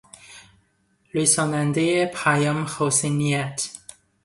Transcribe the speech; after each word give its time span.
رسانندهی 1.13 2.05
پیام 2.05 2.65
حسن 2.79 3.09
نیت 3.09 3.69